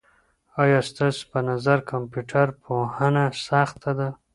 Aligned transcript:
آیا 0.63 0.79
ستاسو 0.89 1.21
په 1.31 1.39
نظر 1.49 1.77
کمپيوټر 1.91 2.47
پوهنه 2.63 3.25
سخته 3.47 3.91
ده؟ 3.99 4.09